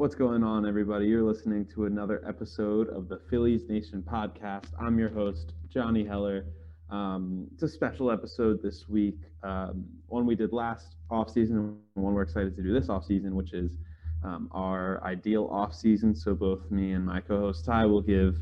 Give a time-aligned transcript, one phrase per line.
[0.00, 1.04] What's going on, everybody?
[1.04, 4.68] You're listening to another episode of the Phillies Nation podcast.
[4.80, 6.46] I'm your host, Johnny Heller.
[6.88, 12.14] Um, it's a special episode this week, um, one we did last offseason and one
[12.14, 13.76] we're excited to do this offseason, which is
[14.24, 16.16] um, our ideal offseason.
[16.16, 18.38] So both me and my co-host Ty will give,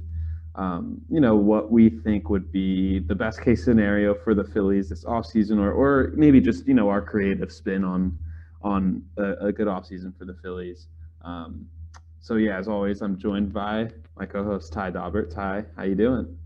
[0.55, 4.91] um, you know, what we think would be the best case scenario for the Phillies
[4.91, 8.17] this offseason, or or maybe just you know our creative spin on
[8.63, 10.87] on a, a good offseason for the Phillies.
[11.23, 11.67] Um,
[12.21, 15.35] so yeah, as always, I'm joined by my co-host Ty Daubert.
[15.35, 16.37] Ty, how you doing?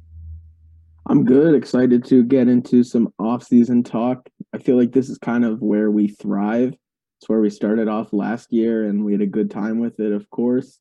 [1.06, 1.54] I'm good.
[1.54, 4.28] Excited to get into some off-season talk.
[4.54, 6.74] I feel like this is kind of where we thrive.
[7.18, 10.12] It's where we started off last year, and we had a good time with it,
[10.12, 10.78] of course.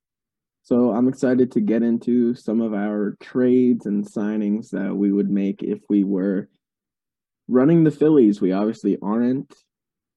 [0.64, 5.30] So I'm excited to get into some of our trades and signings that we would
[5.30, 6.50] make if we were
[7.48, 8.42] running the Phillies.
[8.42, 9.56] We obviously aren't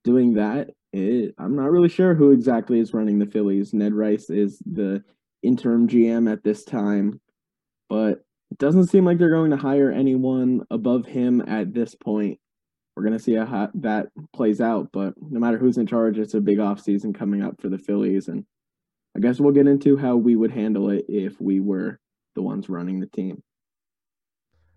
[0.05, 3.75] doing that it, I'm not really sure who exactly is running the Phillies.
[3.75, 5.03] Ned Rice is the
[5.43, 7.21] interim GM at this time,
[7.89, 12.39] but it doesn't seem like they're going to hire anyone above him at this point.
[12.95, 16.35] We're going to see how that plays out, but no matter who's in charge, it's
[16.35, 18.29] a big offseason coming up for the Phillies.
[18.29, 18.45] And
[19.17, 21.99] I guess we'll get into how we would handle it if we were
[22.37, 23.43] the ones running the team.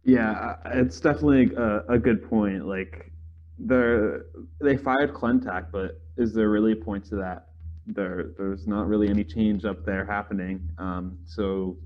[0.04, 2.66] Yeah, it's definitely a, a good point.
[2.66, 3.12] Like,
[3.60, 4.26] they're
[4.62, 7.48] they fired Klentak, but is there really a point to that?
[7.86, 10.70] There, there's not really any change up there happening.
[10.78, 11.78] Um, so,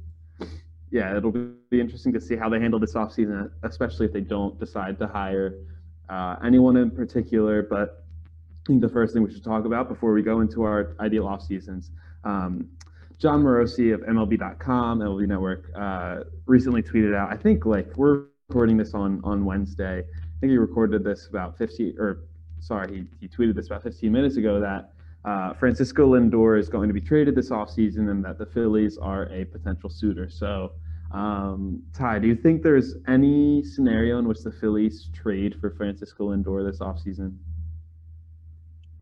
[0.89, 4.59] yeah, it'll be interesting to see how they handle this offseason, especially if they don't
[4.59, 5.55] decide to hire
[6.09, 7.61] uh, anyone in particular.
[7.61, 8.03] But
[8.63, 11.27] I think the first thing we should talk about before we go into our ideal
[11.27, 11.91] off seasons,
[12.23, 12.67] um,
[13.19, 17.31] Jon Morosi of MLB.com, MLB Network, uh, recently tweeted out.
[17.31, 19.99] I think like we're recording this on on Wednesday.
[19.99, 22.23] I think he recorded this about 50 or
[22.61, 24.93] sorry, he, he tweeted this about 15 minutes ago that
[25.25, 29.25] uh, Francisco Lindor is going to be traded this offseason and that the Phillies are
[29.31, 30.29] a potential suitor.
[30.29, 30.71] So,
[31.11, 36.29] um, Ty, do you think there's any scenario in which the Phillies trade for Francisco
[36.29, 37.37] Lindor this offseason?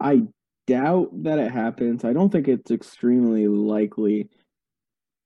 [0.02, 0.24] I
[0.66, 2.04] doubt that it happens.
[2.04, 4.30] I don't think it's extremely likely,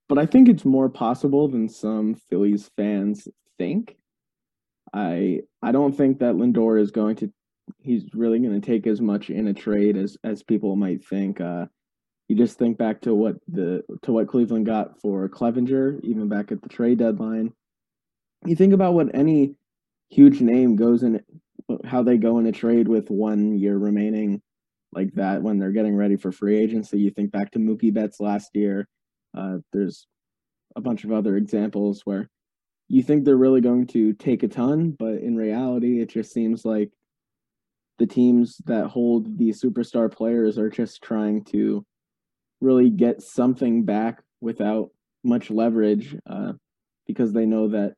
[0.08, 3.96] but I think it's more possible than some Phillies fans think.
[4.92, 7.32] I I don't think that Lindor is going to
[7.80, 11.40] he's really going to take as much in a trade as as people might think.
[11.40, 11.66] Uh,
[12.28, 16.52] you just think back to what the to what Cleveland got for Clevinger, even back
[16.52, 17.52] at the trade deadline.
[18.46, 19.56] You think about what any
[20.08, 21.22] huge name goes in,
[21.84, 24.42] how they go in a trade with one year remaining,
[24.92, 26.98] like that when they're getting ready for free agency.
[26.98, 28.88] You think back to Mookie Betts last year.
[29.36, 30.06] Uh, there's
[30.76, 32.28] a bunch of other examples where
[32.88, 36.64] you think they're really going to take a ton, but in reality, it just seems
[36.64, 36.90] like
[37.98, 41.84] the teams that hold the superstar players are just trying to
[42.60, 44.90] really get something back without
[45.22, 46.52] much leverage uh,
[47.06, 47.94] because they know that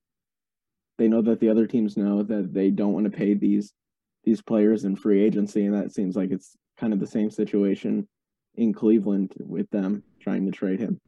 [0.99, 3.73] they know that the other teams know that they don't want to pay these
[4.25, 8.07] these players in free agency and that seems like it's kind of the same situation
[8.57, 11.01] in Cleveland with them trying to trade him.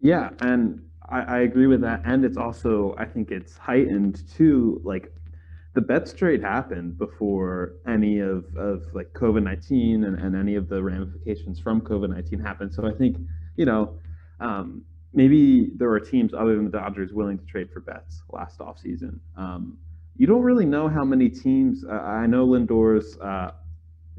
[0.00, 2.02] Yeah, and I, I agree with that.
[2.04, 5.12] And it's also I think it's heightened too, like
[5.74, 10.68] the Betts trade happened before any of, of like COVID 19 and, and any of
[10.68, 12.72] the ramifications from COVID 19 happened.
[12.72, 13.18] So I think,
[13.56, 13.98] you know,
[14.40, 14.82] um,
[15.12, 19.18] maybe there were teams other than the Dodgers willing to trade for Betts last offseason.
[19.36, 19.76] Um,
[20.16, 21.84] you don't really know how many teams.
[21.84, 23.50] Uh, I know Lindor's uh,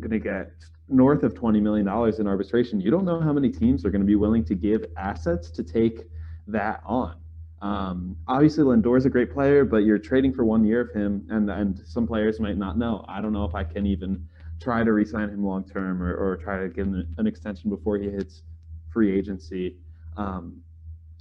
[0.01, 0.51] going to get
[0.89, 1.87] north of $20 million
[2.19, 2.81] in arbitration.
[2.81, 5.63] You don't know how many teams are going to be willing to give assets to
[5.63, 6.01] take
[6.47, 7.15] that on.
[7.61, 11.49] Um, obviously, Lindor's a great player, but you're trading for one year of him, and
[11.49, 13.05] and some players might not know.
[13.07, 14.27] I don't know if I can even
[14.61, 17.97] try to re-sign him long term or, or try to give him an extension before
[17.97, 18.43] he hits
[18.91, 19.75] free agency
[20.15, 20.61] um,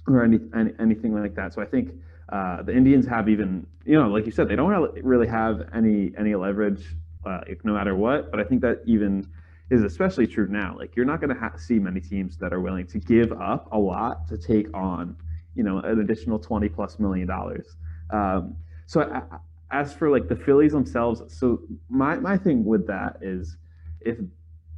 [0.07, 1.53] or any, any, anything like that.
[1.53, 1.91] So I think
[2.29, 4.71] uh, the Indians have even you know like you said they don't
[5.03, 6.95] really have any any leverage
[7.25, 8.31] uh, no matter what.
[8.31, 9.27] But I think that even
[9.69, 10.75] is especially true now.
[10.77, 13.79] Like you're not going to see many teams that are willing to give up a
[13.79, 15.15] lot to take on
[15.55, 17.75] you know an additional 20 plus million dollars.
[18.11, 18.55] Um,
[18.85, 19.37] so I,
[19.71, 23.57] as for like the phillies themselves so my, my thing with that is
[24.01, 24.17] if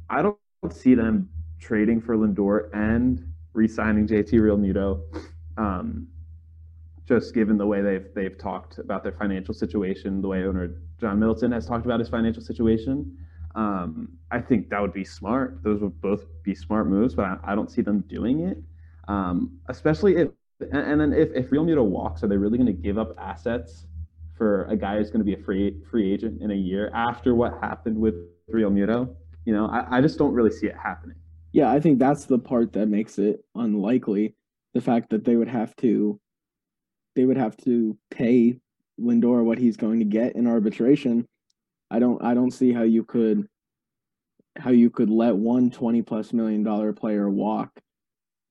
[0.08, 0.36] i don't
[0.72, 1.28] see them
[1.60, 5.00] trading for lindor and re-signing jt realmuto
[5.56, 6.06] um,
[7.06, 11.18] just given the way they've they've talked about their financial situation the way owner john
[11.18, 13.16] middleton has talked about his financial situation
[13.54, 15.62] um, i think that would be smart.
[15.62, 18.58] Those would both be smart moves but i, I don't see them doing it.
[19.08, 20.28] Um, especially if
[20.60, 23.86] and, and then if, if Realmuto walks, are they really going to give up assets
[24.36, 27.34] for a guy who's going to be a free free agent in a year after
[27.34, 28.14] what happened with
[28.52, 29.14] Realmuto?
[29.44, 31.16] You know, I, I just don't really see it happening.
[31.52, 34.34] Yeah, I think that's the part that makes it unlikely.
[34.74, 36.20] The fact that they would have to
[37.16, 38.60] they would have to pay
[39.00, 41.26] Lindor what he's going to get in arbitration.
[41.90, 43.48] I don't I don't see how you could
[44.58, 47.70] how you could let one 20 plus million dollar player walk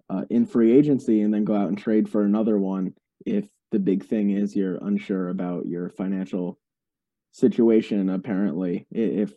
[0.09, 2.93] uh, in free agency and then go out and trade for another one
[3.25, 6.57] if the big thing is you're unsure about your financial
[7.31, 8.87] situation apparently.
[8.91, 9.33] If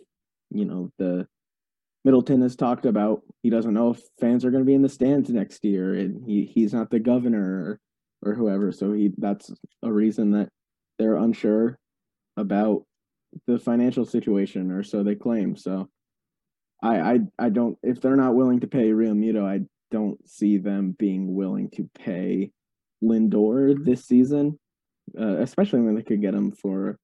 [0.51, 1.27] you know the
[2.05, 4.89] Middleton has talked about he doesn't know if fans are going to be in the
[4.89, 7.79] stands next year and he, he's not the governor
[8.23, 8.73] or, or whoever.
[8.73, 9.51] So he that's
[9.83, 10.49] a reason that
[10.99, 11.79] they're unsure
[12.37, 12.85] about
[13.47, 15.57] the financial situation or so they claim.
[15.57, 15.89] So
[16.83, 20.95] I, I I don't if they're not willing to pay Realmuto, I don't see them
[20.99, 22.51] being willing to pay
[23.03, 24.59] Lindor this season,
[25.19, 26.99] uh, especially when they could get him for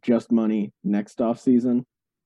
[0.00, 1.84] just money next off season.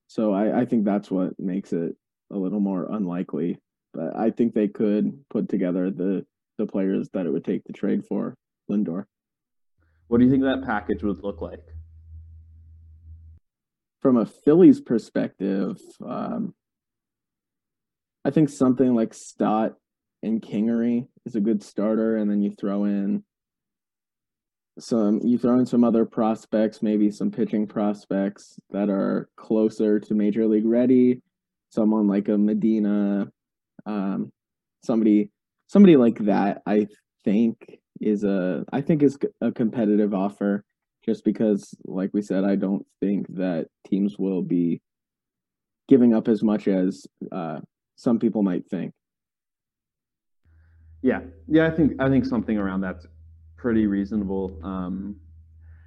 [0.08, 1.96] So I, I think that's what makes it
[2.30, 3.58] a little more unlikely.
[3.92, 6.24] But I think they could put together the
[6.58, 8.34] the players that it would take to trade for
[8.70, 9.04] Lindor.
[10.08, 11.60] What do you think that package would look like?
[14.06, 16.54] from a Phillies perspective, um,
[18.26, 19.74] I think something like Stott
[20.24, 23.22] and Kingery is a good starter, and then you throw in
[24.80, 30.14] some you throw in some other prospects, maybe some pitching prospects that are closer to
[30.14, 31.22] major league ready.
[31.70, 33.30] Someone like a Medina,
[33.86, 34.32] um,
[34.82, 35.30] somebody
[35.68, 36.62] somebody like that.
[36.66, 36.88] I
[37.24, 40.64] think is a I think is a competitive offer
[41.04, 44.82] just because, like we said, I don't think that teams will be
[45.88, 47.60] giving up as much as uh,
[47.96, 48.92] some people might think.
[51.02, 53.06] Yeah, yeah, I think I think something around that's
[53.56, 54.58] pretty reasonable.
[54.62, 55.16] Um,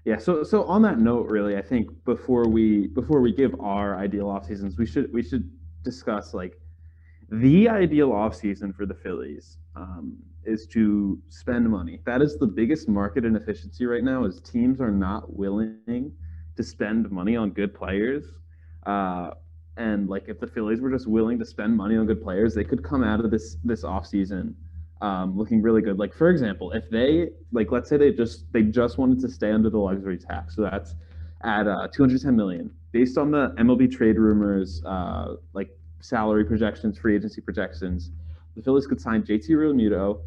[0.05, 3.97] yeah, so so on that note, really, I think before we before we give our
[3.97, 5.49] ideal off seasons, we should we should
[5.83, 6.59] discuss like
[7.29, 9.57] the ideal off season for the Phillies.
[9.75, 11.99] Um, is to spend money.
[12.05, 14.25] That is the biggest market inefficiency right now.
[14.25, 16.11] Is teams are not willing
[16.55, 18.25] to spend money on good players.
[18.85, 19.31] Uh,
[19.79, 22.63] and like if the Phillies were just willing to spend money on good players, they
[22.63, 24.53] could come out of this this offseason
[25.01, 25.97] um, looking really good.
[25.97, 29.51] Like for example, if they like let's say they just they just wanted to stay
[29.51, 30.93] under the luxury tax, so that's
[31.43, 35.69] at uh, 210 million based on the MLB trade rumors, uh, like
[36.01, 38.11] salary projections, free agency projections
[38.59, 40.19] the Phillies could sign JT Realmuto,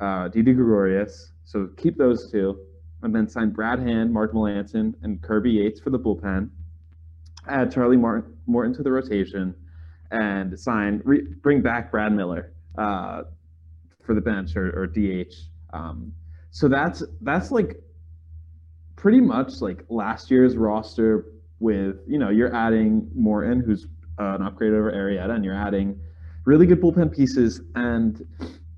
[0.00, 1.32] uh, Didi Gregorius.
[1.44, 2.58] So keep those two,
[3.02, 6.48] and then sign Brad Hand, Mark Melancon, and Kirby Yates for the bullpen.
[7.48, 9.54] Add Charlie Morton, to the rotation,
[10.10, 13.22] and sign re, bring back Brad Miller uh,
[14.04, 15.34] for the bench or, or DH.
[15.72, 16.12] Um,
[16.50, 17.80] so that's that's like
[18.96, 21.26] pretty much like last year's roster
[21.60, 23.86] with you know you're adding Morton, who's
[24.18, 26.00] uh, an upgrade over Arrieta, and you're adding
[26.44, 28.26] really good bullpen pieces, and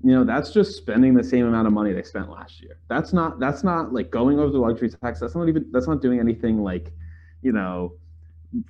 [0.03, 2.77] you know that's just spending the same amount of money they spent last year.
[2.89, 5.19] That's not that's not like going over the luxury tax.
[5.19, 6.91] That's not even that's not doing anything like
[7.41, 7.93] you know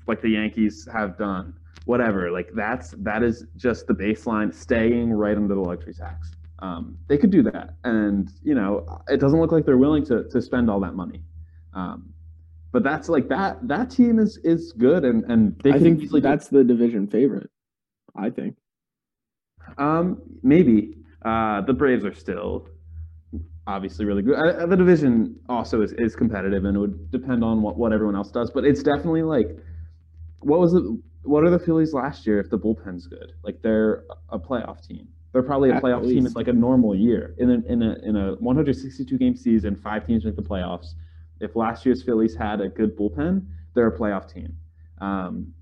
[0.07, 1.53] like the Yankees have done.
[1.85, 6.31] Whatever, like that's that is just the baseline, staying right under the luxury tax.
[6.59, 10.25] Um, they could do that, and you know it doesn't look like they're willing to
[10.29, 11.23] to spend all that money.
[11.73, 12.13] Um,
[12.71, 16.49] but that's like that that team is is good, and and they I think that's
[16.49, 17.49] the division favorite.
[18.15, 18.57] I think.
[19.77, 22.67] Um, maybe uh, the Braves are still
[23.67, 24.35] obviously really good.
[24.35, 28.15] Uh, the division also is, is competitive, and it would depend on what, what everyone
[28.15, 28.51] else does.
[28.51, 29.57] But it's definitely like,
[30.41, 30.83] what was it?
[31.23, 33.33] What are the Phillies last year if the bullpen's good?
[33.43, 35.07] Like they're a playoff team.
[35.31, 36.25] They're probably a playoff team.
[36.25, 39.75] It's like a normal year in a, in a in a 162 game season.
[39.75, 40.93] Five teams make the playoffs.
[41.39, 44.57] If last year's Phillies had a good bullpen, they're a playoff team.
[44.99, 45.53] Um,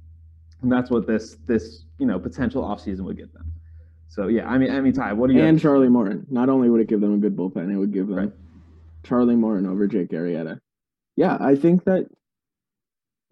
[0.62, 3.52] and that's what this this you know potential offseason would get them.
[4.08, 5.42] So yeah, I mean, I mean, Ty, what do you?
[5.42, 6.26] And Charlie Morton.
[6.30, 8.32] Not only would it give them a good bullpen, it would give them right.
[9.04, 10.60] Charlie Morton over Jake Arrieta.
[11.16, 12.10] Yeah, I think that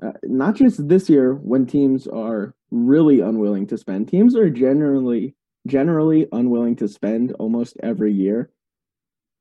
[0.03, 4.07] uh, not just this year when teams are really unwilling to spend.
[4.07, 5.35] Teams are generally
[5.67, 8.49] generally unwilling to spend almost every year.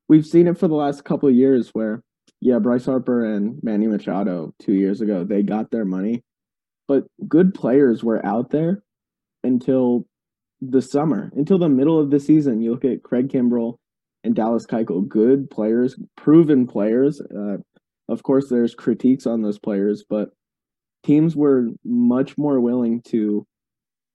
[0.09, 2.03] We've seen it for the last couple of years where
[2.41, 6.23] yeah, Bryce Harper and Manny Machado 2 years ago, they got their money,
[6.87, 8.83] but good players were out there
[9.43, 10.05] until
[10.61, 12.61] the summer until the middle of the season.
[12.61, 13.77] You look at Craig Kimbrel
[14.23, 17.21] and Dallas Keuchel, good players, proven players.
[17.21, 17.57] Uh,
[18.09, 20.29] of course, there's critiques on those players, but
[21.03, 23.45] teams were much more willing to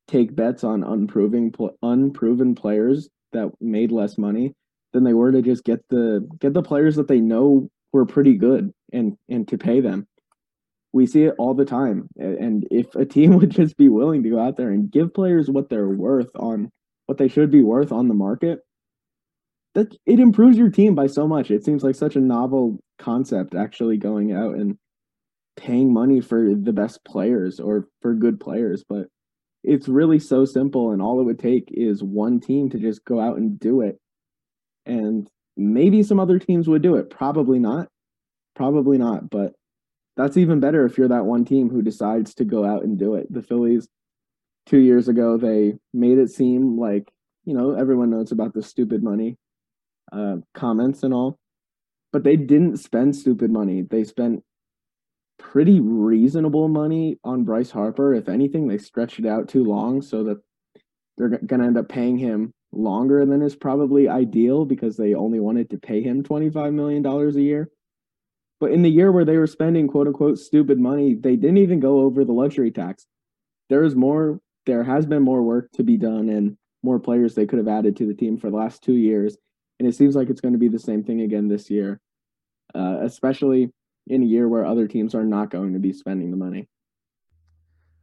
[0.08, 4.54] take bets on unproven unproven players that made less money
[4.92, 8.34] than they were to just get the get the players that they know were pretty
[8.34, 10.06] good and and to pay them.
[10.92, 12.08] we see it all the time.
[12.18, 15.48] And if a team would just be willing to go out there and give players
[15.50, 16.70] what they're worth on
[17.06, 18.60] what they should be worth on the market,
[19.74, 21.50] that it improves your team by so much.
[21.50, 24.76] It seems like such a novel concept actually going out and
[25.62, 29.06] paying money for the best players or for good players, but
[29.62, 33.20] it's really so simple and all it would take is one team to just go
[33.20, 34.00] out and do it.
[34.86, 37.88] And maybe some other teams would do it, probably not.
[38.56, 39.52] Probably not, but
[40.16, 43.14] that's even better if you're that one team who decides to go out and do
[43.14, 43.32] it.
[43.32, 43.88] The Phillies,
[44.66, 47.08] two years ago, they made it seem like,
[47.44, 49.36] you know, everyone knows about the stupid money
[50.12, 51.38] uh, comments and all,
[52.12, 53.82] but they didn't spend stupid money.
[53.82, 54.42] They spent
[55.42, 58.14] pretty reasonable money on Bryce Harper.
[58.14, 60.38] If anything, they stretched it out too long so that
[61.18, 65.40] they're going to end up paying him longer than is probably ideal because they only
[65.40, 67.68] wanted to pay him $25 million a year.
[68.60, 71.80] But in the year where they were spending quote unquote stupid money, they didn't even
[71.80, 73.06] go over the luxury tax.
[73.68, 77.46] There is more, there has been more work to be done and more players they
[77.46, 79.36] could have added to the team for the last two years.
[79.78, 82.00] And it seems like it's going to be the same thing again this year,
[82.74, 83.72] uh, especially
[84.06, 86.68] in a year where other teams are not going to be spending the money.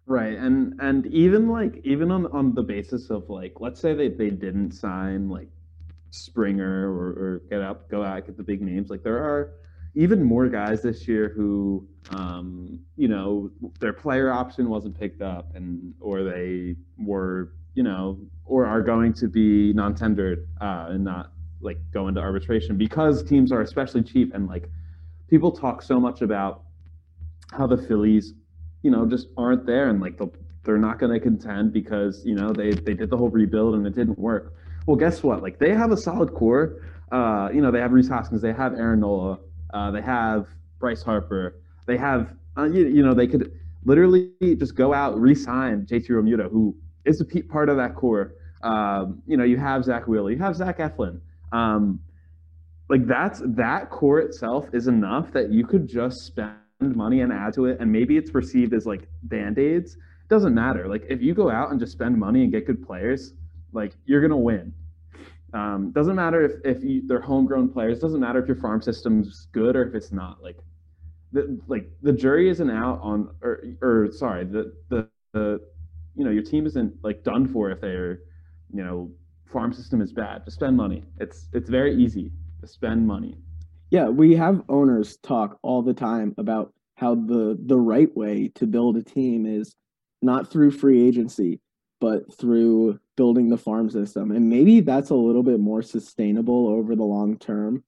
[0.05, 0.37] Right.
[0.37, 4.31] And and even like even on on the basis of like let's say they, they
[4.31, 5.49] didn't sign like
[6.11, 8.89] Springer or, or get up go out get the big names.
[8.89, 9.51] Like there are
[9.95, 15.55] even more guys this year who, um, you know, their player option wasn't picked up,
[15.55, 21.31] and or they were, you know, or are going to be non-tendered uh, and not
[21.61, 24.69] like go into arbitration because teams are especially cheap and like
[25.29, 26.63] people talk so much about
[27.51, 28.33] how the Phillies,
[28.81, 30.19] you know, just aren't there and like
[30.63, 33.87] they're not going to contend because you know they they did the whole rebuild and
[33.87, 34.53] it didn't work.
[34.85, 35.41] Well, guess what?
[35.41, 36.81] Like they have a solid core.
[37.11, 39.39] Uh, you know, they have Rhys Hoskins, they have Aaron Nola,
[39.73, 40.47] uh, they have
[40.79, 41.55] Bryce Harper.
[41.85, 43.51] They have, uh, you, you, know, they could
[43.83, 48.35] literally just go out, re-sign JT Realmuto, who is a part of that core.
[48.61, 51.19] Um, you know, you have Zack Wheeler, you have Zach Eflin.
[51.51, 51.99] Um,
[52.89, 57.53] like that's that core itself is enough that you could just spend money and add
[57.53, 59.95] to it, and maybe it's perceived as like band aids.
[60.27, 60.87] Doesn't matter.
[60.87, 63.33] Like if you go out and just spend money and get good players,
[63.71, 64.73] like you're gonna win.
[65.53, 67.99] Um, doesn't matter if, if you, they're homegrown players.
[67.99, 70.43] Doesn't matter if your farm system's good or if it's not.
[70.43, 70.57] Like,
[71.31, 75.61] the like the jury isn't out on or or sorry the the, the
[76.15, 78.21] you know your team isn't like done for if their
[78.73, 79.11] you know
[79.45, 80.43] farm system is bad.
[80.45, 81.03] Just spend money.
[81.19, 82.31] It's it's very easy
[82.67, 83.37] spend money.
[83.91, 88.67] Yeah, we have owners talk all the time about how the the right way to
[88.67, 89.75] build a team is
[90.21, 91.61] not through free agency,
[92.01, 94.31] but through building the farm system.
[94.31, 97.83] And maybe that's a little bit more sustainable over the long term.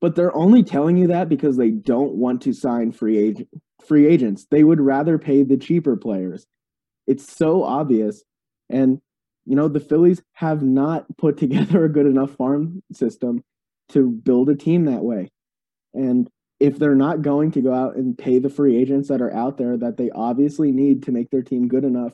[0.00, 3.48] But they're only telling you that because they don't want to sign free agent
[3.86, 4.46] free agents.
[4.50, 6.46] They would rather pay the cheaper players.
[7.06, 8.24] It's so obvious.
[8.68, 9.00] And
[9.46, 13.44] you know, the Phillies have not put together a good enough farm system
[13.90, 15.30] to build a team that way.
[15.94, 16.28] And
[16.58, 19.56] if they're not going to go out and pay the free agents that are out
[19.56, 22.12] there that they obviously need to make their team good enough,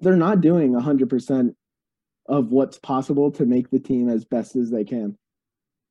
[0.00, 1.54] they're not doing 100%
[2.26, 5.18] of what's possible to make the team as best as they can.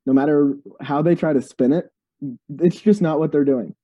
[0.06, 1.90] No matter how they try to spin it,
[2.60, 3.76] it's just not what they're doing.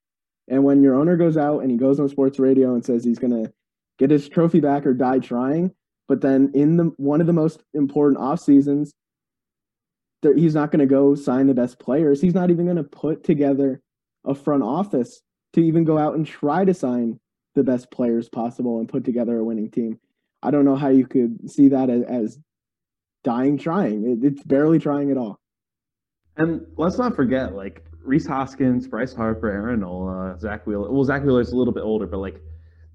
[0.48, 3.20] And when your owner goes out and he goes on sports radio and says he's
[3.20, 3.52] going to
[4.00, 5.74] get his trophy back or die trying,
[6.08, 8.94] but then in the one of the most important off seasons,
[10.22, 12.22] he's not going to go sign the best players.
[12.22, 13.82] He's not even going to put together
[14.26, 15.22] a front office
[15.54, 17.20] to even go out and try to sign
[17.56, 20.00] the best players possible and put together a winning team.
[20.44, 22.40] I don't know how you could see that as, as
[23.24, 24.06] dying trying.
[24.06, 25.40] It, it's barely trying at all.
[26.38, 30.92] And let's not forget, like Rhys Hoskins, Bryce Harper, Aaron Nola, Zack Wheeler.
[30.92, 32.40] Well, Zack Wheeler is a little bit older, but like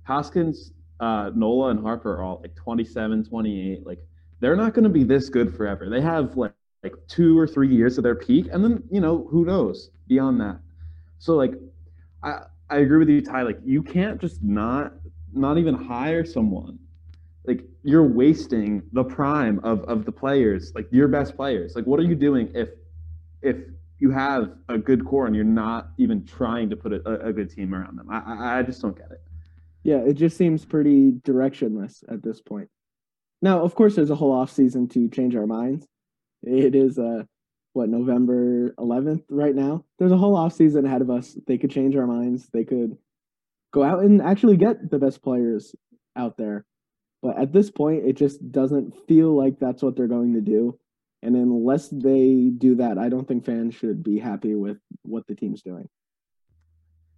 [0.05, 3.85] Hoskins, uh, Nola, and Harper are all like 27, 28.
[3.85, 3.99] Like
[4.39, 5.91] they're not going to be this good forever.
[5.91, 6.53] They have like
[6.83, 10.41] like two or three years of their peak, and then you know who knows beyond
[10.41, 10.59] that.
[11.19, 11.55] So like,
[12.23, 13.43] I I agree with you, Ty.
[13.43, 14.93] Like you can't just not
[15.33, 16.79] not even hire someone
[17.45, 21.75] like you're wasting the prime of of the players, like your best players.
[21.75, 22.71] Like what are you doing if
[23.43, 23.57] if
[23.99, 27.51] you have a good core and you're not even trying to put a, a good
[27.51, 28.09] team around them?
[28.11, 29.21] I, I just don't get it.
[29.85, 32.69] Yeah, it just seems pretty directionless at this point.
[33.41, 35.87] Now, of course, there's a whole off season to change our minds.
[36.43, 37.25] It is uh
[37.75, 39.85] what November 11th right now.
[39.99, 41.39] There's a whole off season ahead of us.
[41.47, 42.49] They could change our minds.
[42.53, 42.99] They could
[43.73, 45.75] go out and actually get the best players
[46.15, 46.67] out there
[47.23, 50.79] but at this point, it just doesn't feel like that's what they're going to do.
[51.23, 55.37] And unless they do that, I don't think fans should be happy with what the
[55.37, 55.89] team's doing.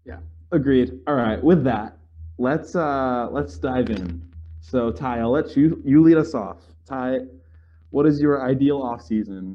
[0.04, 0.18] Yeah,
[0.52, 1.00] agreed.
[1.06, 1.96] All right, with that,
[2.36, 4.22] let's uh let's dive in.
[4.60, 6.58] So Ty, I'll let you you lead us off.
[6.84, 7.20] Ty,
[7.94, 9.54] what is your ideal offseason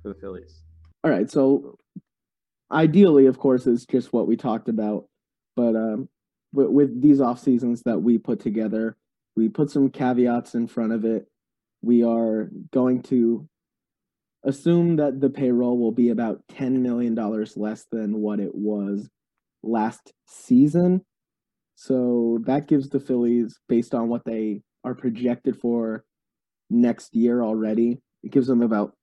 [0.00, 0.62] for the Phillies?
[1.02, 1.76] All right, so
[2.70, 5.06] ideally, of course, is just what we talked about,
[5.56, 6.08] but um,
[6.52, 8.96] with, with these off seasons that we put together,
[9.34, 11.26] we put some caveats in front of it.
[11.82, 13.48] We are going to
[14.44, 17.16] assume that the payroll will be about $10 million
[17.56, 19.08] less than what it was
[19.64, 21.04] last season.
[21.74, 26.04] So that gives the Phillies, based on what they are projected for
[26.70, 28.94] next year already, it gives them about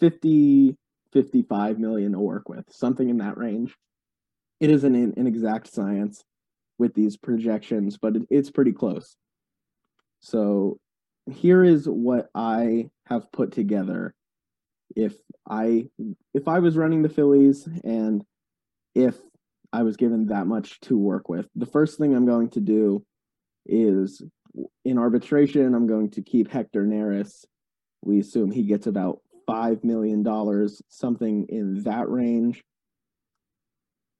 [0.00, 0.76] 50,
[1.12, 3.74] 55 million to work with, something in that range.
[4.60, 6.24] It isn't an, an exact science
[6.78, 9.16] with these projections, but it, it's pretty close.
[10.20, 10.78] So
[11.30, 14.14] here is what I have put together
[14.94, 15.14] if
[15.48, 15.88] I
[16.32, 18.22] if I was running the Phillies and
[18.94, 19.16] if
[19.72, 21.46] I was given that much to work with.
[21.54, 23.04] The first thing I'm going to do
[23.66, 24.22] is
[24.84, 27.44] in arbitration, I'm going to keep Hector Neris.
[28.02, 30.24] We assume he gets about $5 million,
[30.88, 32.62] something in that range,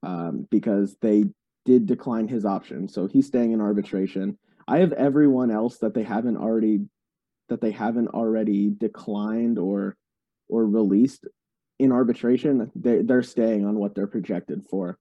[0.02, 1.25] um, because they
[1.64, 2.88] did decline his option.
[2.88, 4.38] So he's staying in arbitration.
[4.69, 6.81] I have everyone else that they haven't already
[7.49, 9.97] that they haven't already declined or
[10.49, 11.26] or released
[11.78, 12.71] in arbitration.
[12.75, 14.99] They they're staying on what they're projected for.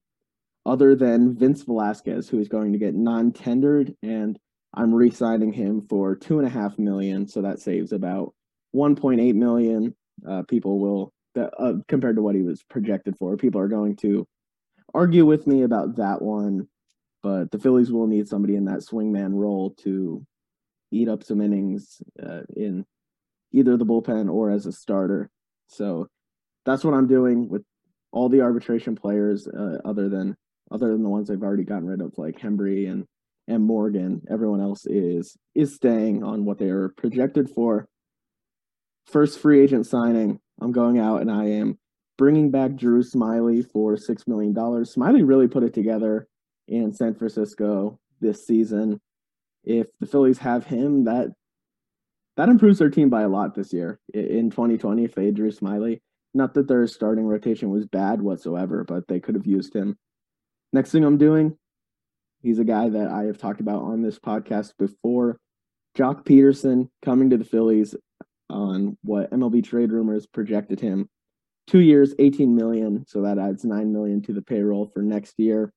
[0.66, 4.38] Other than Vince Velasquez, who is going to get non-tendered, and
[4.76, 8.34] I'm re-signing him for two and a half million, so that saves about
[8.76, 9.96] 1.8 million.
[10.28, 13.38] Uh, people will uh, compared to what he was projected for.
[13.38, 14.26] People are going to
[14.94, 16.68] argue with me about that one,
[17.22, 20.26] but the Phillies will need somebody in that swingman role to
[20.92, 22.86] eat up some innings uh, in
[23.52, 25.30] either the bullpen or as a starter.
[25.68, 26.08] So
[26.66, 27.64] that's what I'm doing with
[28.12, 30.36] all the arbitration players, uh, other than
[30.72, 33.06] other than the ones I've already gotten rid of, like Hembree and
[33.48, 34.22] and Morgan.
[34.30, 37.88] Everyone else is is staying on what they are projected for.
[39.08, 41.78] First free agent signing, I'm going out and I am
[42.18, 44.94] bringing back Drew Smyly for six million dollars.
[44.96, 46.28] Smyly really put it together
[46.68, 49.00] in San Francisco this season.
[49.64, 51.30] If the Phillies have him, that
[52.38, 56.02] that improves their team by a lot this year in 2020 if they drew Smyly.
[56.34, 59.98] Not that their starting rotation was bad whatsoever, but they could have used him.
[60.74, 61.58] Next thing I'm doing,
[62.46, 65.40] he's a guy that I have talked about on this podcast before.
[65.98, 67.96] Joc Pederson coming to the Phillies
[68.50, 71.10] on what MLB trade rumors projected him.
[71.68, 75.74] Two years, 18 million, so that adds 9 million to the payroll for next year.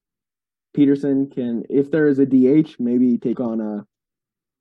[0.76, 3.86] Pederson can, if there is a DH, maybe take on a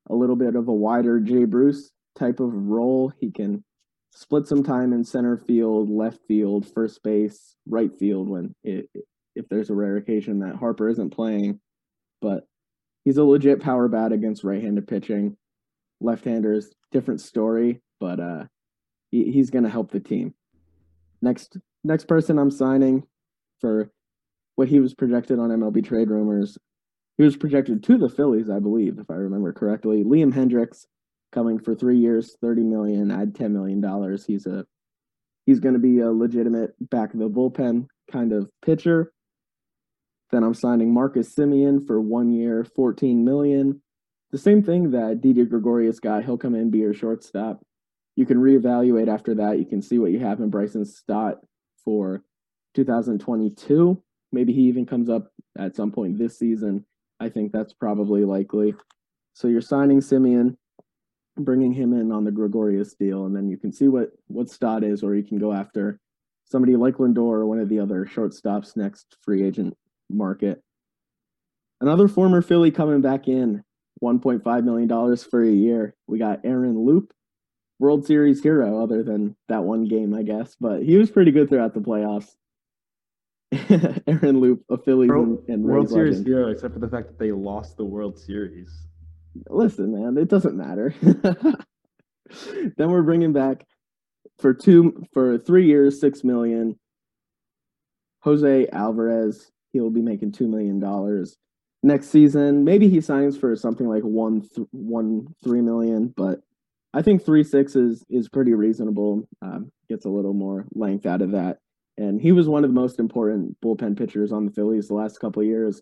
[0.09, 3.11] a little bit of a wider Jay Bruce type of role.
[3.19, 3.65] He can
[4.13, 8.89] split some time in center field, left field, first base, right field when it,
[9.35, 11.59] if there's a rare occasion that Harper isn't playing.
[12.21, 12.45] But
[13.05, 15.37] he's a legit power bat against right-handed pitching.
[15.99, 18.45] Left-handers, different story, but uh,
[19.09, 20.33] he, he's going to help the team.
[21.21, 23.03] Next, next person I'm signing
[23.59, 23.91] for
[24.55, 26.57] what he was projected on MLB trade rumors
[27.17, 30.03] he was projected to the Phillies, I believe, if I remember correctly.
[30.03, 30.85] Liam Hendriks
[31.31, 34.25] coming for three years, thirty million, add ten million dollars.
[34.25, 34.65] He's a
[35.45, 39.11] he's going to be a legitimate back of the bullpen kind of pitcher.
[40.31, 43.81] Then I'm signing Marcus Semien for one year, fourteen million.
[44.31, 46.25] The same thing that Didi Gregorius got.
[46.25, 47.61] He'll come in, be your shortstop.
[48.15, 49.57] You can reevaluate after that.
[49.57, 51.37] You can see what you have in Bryson Stott
[51.85, 52.23] for
[52.75, 54.03] 2022.
[54.31, 56.85] Maybe he even comes up at some point this season
[57.19, 58.75] I think that's probably likely.
[59.33, 60.55] So you're signing Semien,
[61.37, 64.83] bringing him in on the Gregorius deal, and then you can see what what Stott
[64.83, 65.99] is, or you can go after
[66.45, 69.75] somebody like Lindor or one of the other shortstops next free agent
[70.09, 70.61] market.
[71.79, 73.63] Another former Philly coming back in,
[74.03, 75.95] $1.5 million for a year.
[76.07, 77.13] We got Aaron Loup,
[77.79, 81.49] World Series hero, other than that one game, I guess, but he was pretty good
[81.49, 82.35] throughout the playoffs.
[84.07, 86.27] Aaron Loup, a Philly World, and, and World Series legend.
[86.27, 88.69] hero, except for the fact that they lost the World Series.
[89.49, 90.93] Listen, man, it doesn't matter.
[91.01, 93.65] then we're bringing back
[94.39, 96.77] for two for three years, six million.
[98.21, 101.37] Jose Alvarez, he'll be making two million dollars
[101.83, 102.63] next season.
[102.63, 106.39] Maybe he signs for something like one th- one three million, but
[106.93, 109.27] I think three six is is pretty reasonable.
[109.41, 111.59] Um, gets a little more length out of that
[111.97, 115.19] and he was one of the most important bullpen pitchers on the Phillies the last
[115.19, 115.81] couple years.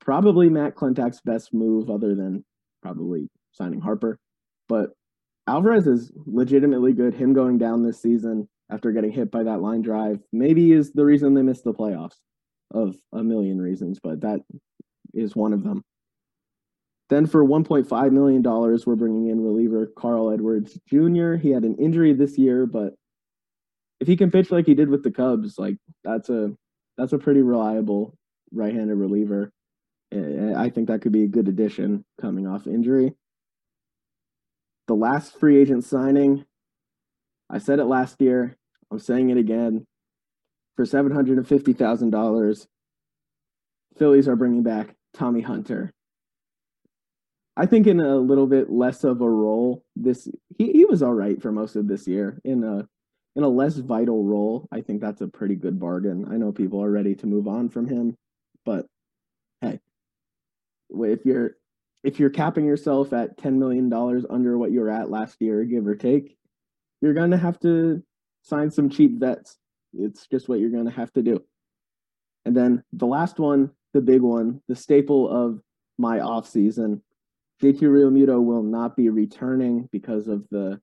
[0.00, 2.44] Probably Matt Klentak's best move, other than
[2.82, 4.18] probably signing Harper.
[4.68, 4.90] But
[5.46, 7.14] Alvarez is legitimately good.
[7.14, 11.04] Him going down this season after getting hit by that line drive maybe is the
[11.04, 12.16] reason they missed the playoffs.
[12.72, 14.40] Of a million reasons, but that
[15.14, 15.82] is one of them.
[17.08, 21.34] Then for $1.5 million, we're bringing in reliever Carl Edwards Jr.
[21.34, 22.94] He had an injury this year, but
[23.98, 26.52] if he can pitch like he did with the Cubs, like that's a
[26.98, 28.14] that's a pretty reliable
[28.52, 29.50] right-handed reliever.
[30.12, 33.14] I think that could be a good addition coming off injury.
[34.86, 36.44] The last free agent signing,
[37.50, 38.56] I said it last year.
[38.90, 39.86] I'm saying it again.
[40.78, 42.68] For seven hundred and fifty thousand dollars,
[43.98, 45.92] Phillies are bringing back Tommy Hunter.
[47.56, 51.14] I think in a little bit less of a role this he, he was all
[51.14, 52.86] right for most of this year in a
[53.34, 54.68] in a less vital role.
[54.70, 56.28] I think that's a pretty good bargain.
[56.30, 58.16] I know people are ready to move on from him,
[58.64, 58.86] but
[59.60, 59.80] hey,
[60.90, 61.56] if you're
[62.04, 65.64] if you're capping yourself at ten million dollars under what you were at last year,
[65.64, 66.36] give or take,
[67.00, 68.00] you're gonna have to
[68.42, 69.58] sign some cheap vets.
[69.94, 71.42] It's just what you're gonna have to do.
[72.44, 75.60] And then the last one, the big one, the staple of
[75.98, 77.02] my off season
[77.62, 80.80] JT Realmuto will not be returning because of the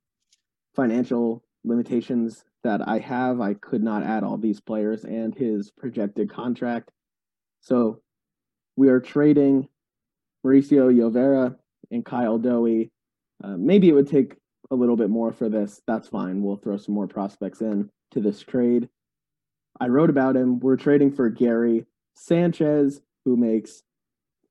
[0.75, 3.39] financial limitations that I have.
[3.39, 6.91] I could not add all these players and his projected contract.
[7.61, 8.01] So
[8.75, 9.69] we are trading
[10.45, 11.55] Mauricio Llovera
[11.91, 12.91] and Kyle Dohy.
[13.41, 14.35] Uh, maybe it would take
[14.69, 15.81] a little bit more for this.
[15.87, 16.41] That's fine.
[16.41, 18.89] We'll throw some more prospects in to this trade.
[19.79, 20.59] I wrote about him.
[20.59, 21.85] We're trading for Gary
[22.15, 23.83] Sanchez, who makes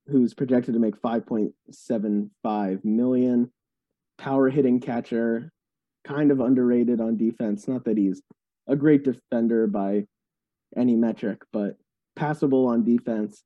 [0.06, 3.50] who's projected to make 5.75 million.
[4.18, 5.50] Power hitting catcher,
[6.04, 7.66] kind of underrated on defense.
[7.66, 8.20] Not that he's
[8.66, 10.06] a great defender by
[10.76, 11.76] any metric, but
[12.16, 13.42] passable on defense.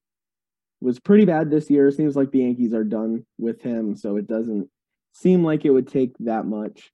[0.81, 1.91] Was pretty bad this year.
[1.91, 4.69] Seems like the Yankees are done with him, so it doesn't
[5.13, 6.91] seem like it would take that much.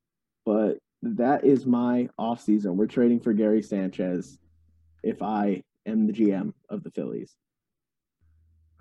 [0.47, 2.77] But that is my offseason.
[2.77, 4.39] We're trading for Gary Sanchez
[5.05, 7.37] if I am the GM of the Phillies.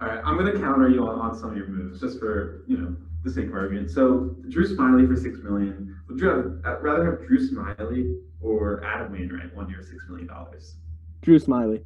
[0.02, 2.64] All right, I'm going to counter you on, on some of your moves just for
[2.68, 3.92] you know the sake of argument.
[3.92, 5.96] So Drew Smyly for six million.
[6.10, 10.28] Would you have, uh, rather have Drew Smyly or Adam Wainwright one year six million
[10.28, 10.76] dollars?
[11.22, 11.84] Drew Smyly.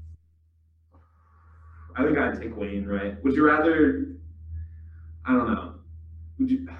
[1.96, 3.24] I think I'd take Wainwright.
[3.24, 4.16] Would you rather?
[5.26, 5.74] I don't know.
[6.40, 6.68] Would you?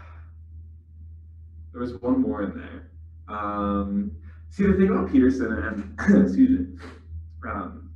[1.74, 2.90] There was one more in there.
[3.28, 4.12] Um,
[4.50, 5.68] see the thing about Pederson
[6.00, 6.80] and excuse me.
[7.48, 7.92] Um,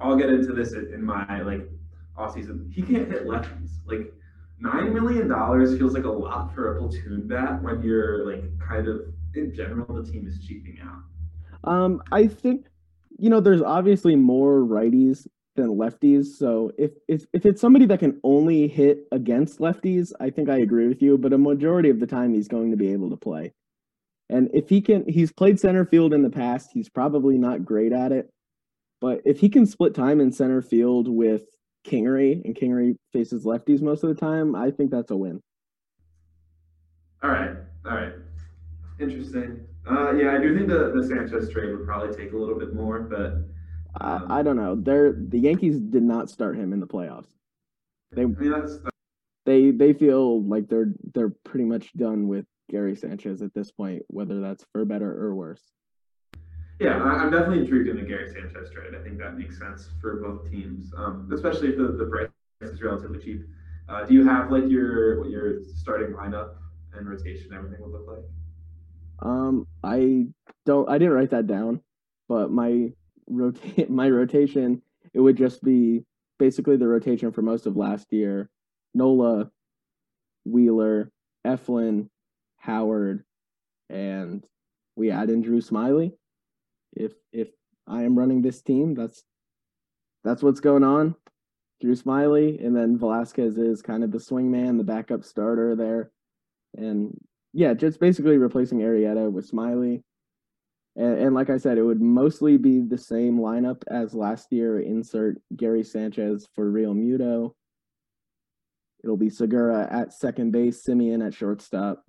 [0.00, 1.68] I'll get into this in my like
[2.16, 2.70] off season.
[2.74, 3.70] He can't hit lefties.
[3.86, 4.12] Like
[4.58, 8.88] nine million dollars feels like a lot for a platoon bat when you're like kind
[8.88, 9.02] of
[9.34, 11.70] in general the team is cheaping out.
[11.70, 12.66] Um, I think
[13.18, 16.26] you know there's obviously more righties than lefties.
[16.26, 20.58] So if if if it's somebody that can only hit against lefties, I think I
[20.58, 21.18] agree with you.
[21.18, 23.52] But a majority of the time, he's going to be able to play.
[24.28, 26.70] And if he can, he's played center field in the past.
[26.72, 28.30] He's probably not great at it,
[29.00, 31.42] but if he can split time in center field with
[31.86, 35.40] Kingery, and Kingery faces lefties most of the time, I think that's a win.
[37.22, 38.12] All right, all right,
[39.00, 39.60] interesting.
[39.88, 42.74] Uh, yeah, I do think the, the Sanchez trade would probably take a little bit
[42.74, 43.34] more, but
[44.00, 44.74] um, I, I don't know.
[44.74, 47.28] They're the Yankees did not start him in the playoffs.
[48.12, 48.96] They I mean, that's, that's...
[49.44, 54.02] they they feel like they're they're pretty much done with Gary Sanchez at this point,
[54.08, 55.62] whether that's for better or worse.
[56.78, 58.94] Yeah, I'm definitely intrigued in the Gary Sanchez trade.
[58.94, 62.28] I think that makes sense for both teams, um, especially if the, the price
[62.60, 63.42] is relatively cheap.
[63.88, 66.50] Uh, do you have like your your starting lineup
[66.92, 68.24] and rotation, everything would look like?
[69.22, 70.26] Um, I
[70.66, 70.88] don't.
[70.88, 71.80] I didn't write that down,
[72.28, 72.92] but my
[73.26, 74.82] rotate my rotation
[75.14, 76.04] it would just be
[76.38, 78.50] basically the rotation for most of last year.
[78.92, 79.50] Nola,
[80.44, 81.10] Wheeler,
[81.46, 82.08] Eflin,
[82.58, 83.24] Howard,
[83.88, 84.44] and
[84.94, 86.12] we add in Drew Smyly
[86.96, 87.48] if if
[87.86, 89.22] I am running this team, that's
[90.24, 91.14] that's what's going on.
[91.80, 96.10] Drew Smyly, and then Velasquez is kind of the swing man, the backup starter there.
[96.76, 97.16] And
[97.52, 100.02] yeah, just basically replacing Arrieta with Smyly.
[100.96, 104.80] And, and, like I said, it would mostly be the same lineup as last year.
[104.80, 107.52] Insert Gary Sanchez for Realmuto.
[109.04, 112.02] It'll be Segura at second base, Semien at shortstop,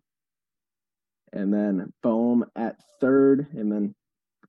[1.33, 3.93] and then Bohm at third, and then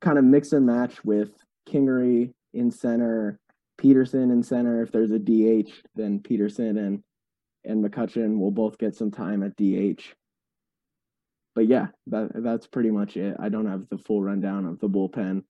[0.01, 1.31] kind of mix and match with
[1.69, 3.39] Kingery in center,
[3.81, 4.83] Pederson in center.
[4.83, 7.03] If there's a DH, then Pederson and
[7.65, 10.03] and McCutchen will both get some time at DH.
[11.55, 13.37] But yeah, that that's pretty much it.
[13.39, 15.43] I don't have the full rundown of the bullpen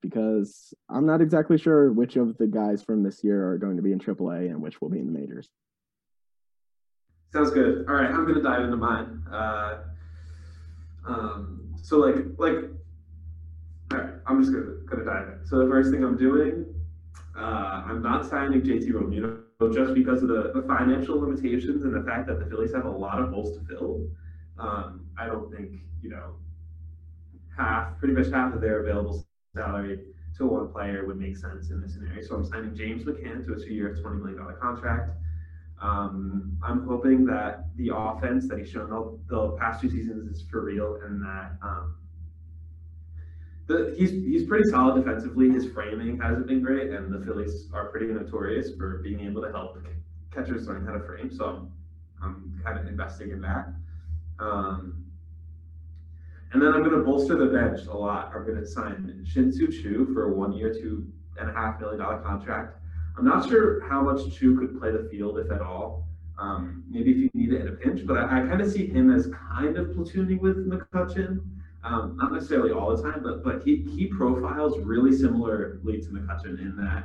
[0.00, 3.82] because I'm not exactly sure which of the guys from this year are going to
[3.82, 5.50] be in AAA and which will be in the majors.
[7.32, 7.84] Sounds good.
[7.88, 9.22] All right, I'm gonna dive into mine.
[9.30, 9.78] Uh,
[11.06, 12.70] um, so like like
[13.92, 15.46] all right, I'm just gonna gonna dive in.
[15.46, 16.66] So the first thing I'm doing,
[17.36, 22.02] Uh, I'm not signing JT Realmuto just because of the, the financial limitations and the
[22.02, 24.08] fact that the Phillies have a lot of holes to fill.
[24.58, 25.72] Um, I don't think,
[26.02, 26.36] you know,
[27.56, 30.00] half, pretty much half of their available salary
[30.38, 32.22] to one player would make sense in this scenario.
[32.22, 35.10] So I'm signing James McCann to a two-year, $20 million contract.
[35.82, 40.42] Um, I'm hoping that the offense that he's shown the, the past two seasons is
[40.50, 41.96] for real and that um,
[43.66, 45.50] the, he's he's pretty solid defensively.
[45.50, 49.50] His framing hasn't been great, and the Phillies are pretty notorious for being able to
[49.50, 49.76] help
[50.36, 51.30] catchers learn how to frame.
[51.32, 51.68] So
[52.22, 53.68] I'm, kind of investing in that.
[54.40, 55.04] Um,
[56.52, 58.32] and then I'm going to bolster the bench a lot.
[58.34, 61.06] I'm going to sign Shin-Soo for a one-year, two
[61.38, 62.78] and a half million dollar contract.
[63.16, 66.08] I'm not sure how much Choo could play the field, if at all.
[66.38, 68.86] Um, maybe if you need it in a pinch, but I, I kind of see
[68.88, 71.38] him as kind of platooning with McCutchen.
[71.86, 76.58] Um, not necessarily all the time, but but he he profiles really similarly to McCutchen
[76.58, 77.04] in that,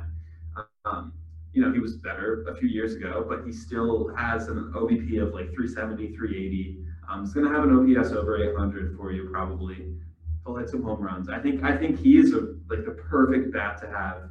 [0.84, 1.12] um,
[1.52, 5.22] you know, he was better a few years ago, but he still has an OBP
[5.22, 6.84] of like 370, 380.
[7.08, 9.94] Um, he's going to have an OPS over 800 for you probably.
[10.44, 11.28] He'll hit some home runs.
[11.28, 14.30] I think I think he is a, like the perfect bat to have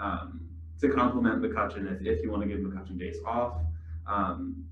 [0.00, 0.40] um,
[0.80, 3.60] to complement McCutchen if, if you want to give McCutchen days off.
[4.08, 4.64] Um,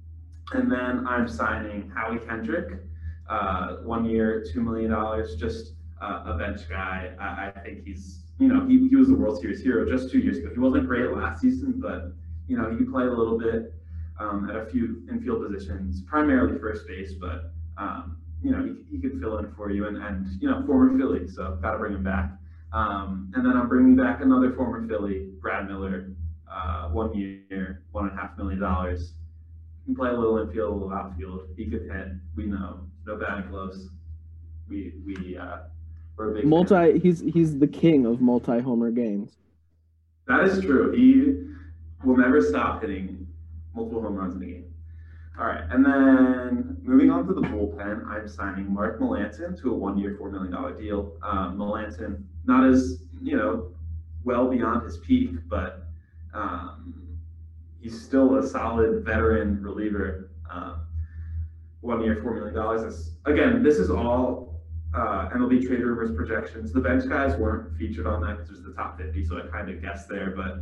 [0.54, 2.80] and then I'm signing Howie Kendrick
[3.30, 7.12] uh, one year, two million dollars, just uh, a bench guy.
[7.20, 10.18] I, I, think he's, you know, he, he was the World Series hero just two
[10.18, 10.48] years ago.
[10.52, 12.12] He wasn't great last season, but
[12.48, 13.72] you know, he could play a little bit
[14.18, 19.00] um, at a few infield positions, primarily first base, but um, you know, he, he
[19.00, 21.94] could fill in for you, and and you know, former Philly, so got to bring
[21.94, 22.32] him back.
[22.72, 26.10] Um, and then I'm bringing back another former Philly, Brad Miller,
[26.50, 29.12] uh, one year, one and a half million dollars.
[29.80, 31.48] He can play a little infield, a little outfield.
[31.56, 32.08] He could hit.
[32.36, 33.88] We know no batting gloves.
[34.68, 35.58] We we uh,
[36.16, 36.74] we're a big multi.
[36.74, 37.00] Fan.
[37.00, 39.32] He's he's the king of multi homer games.
[40.26, 40.92] That is true.
[40.92, 41.46] He
[42.04, 43.26] will never stop hitting
[43.74, 44.64] multiple home runs in a game.
[45.38, 49.74] All right, and then moving on to the bullpen, I'm signing Mark Melancon to a
[49.74, 51.16] one-year, four million dollar deal.
[51.22, 53.72] Um, Melancon, not as you know,
[54.24, 55.86] well beyond his peak, but
[56.34, 56.94] um,
[57.80, 60.30] he's still a solid veteran reliever.
[60.50, 60.82] Um,
[61.80, 63.12] one year, four million dollars.
[63.24, 64.60] Again, this is all
[64.94, 66.72] uh, MLB trade rumors projections.
[66.72, 69.46] The bench guys weren't featured on that because it was the top 50, so I
[69.46, 70.34] kind of guessed there.
[70.36, 70.52] But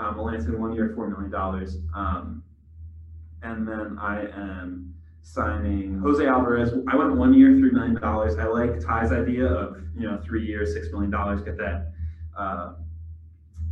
[0.00, 1.78] um, Melancon, one year, four million dollars.
[1.94, 2.42] Um,
[3.42, 6.72] and then I am signing Jose Alvarez.
[6.88, 8.36] I went one year, three million dollars.
[8.38, 11.42] I like Ty's idea of you know three years, six million dollars.
[11.42, 11.92] Get that.
[12.36, 12.74] Uh,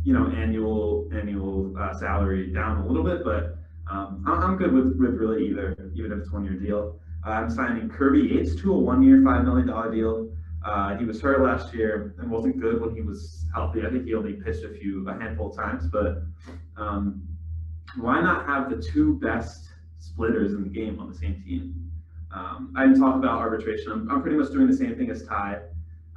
[0.03, 3.58] you know, annual annual uh, salary down a little bit, but
[3.89, 6.99] um, I'm good with, with really either, even if it's one year deal.
[7.25, 10.29] Uh, I'm signing Kirby Yates to a one year, $5 million deal.
[10.63, 13.85] Uh, he was hurt last year and wasn't good when he was healthy.
[13.85, 16.23] I think he only pitched a few, a handful of times, but
[16.77, 17.27] um,
[17.97, 21.91] why not have the two best splitters in the game on the same team?
[22.31, 23.91] Um, I didn't talk about arbitration.
[23.91, 25.61] I'm, I'm, pretty much doing the same thing as Ty,